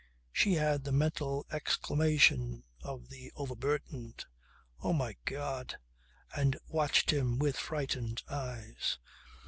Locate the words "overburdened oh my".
3.35-5.15